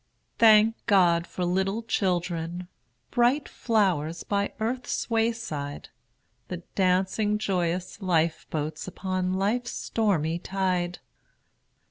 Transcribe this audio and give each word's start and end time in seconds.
Thank 0.39 0.83
God 0.87 1.27
for 1.27 1.45
little 1.45 1.83
children! 1.83 2.67
Bright 3.11 3.47
flowers 3.47 4.23
by 4.23 4.51
earth's 4.59 5.11
wayside, 5.11 5.89
The 6.47 6.63
dancing, 6.73 7.37
joyous 7.37 8.01
life 8.01 8.47
boats 8.49 8.87
Upon 8.87 9.35
life's 9.35 9.73
stormy 9.73 10.39
tide. 10.39 10.97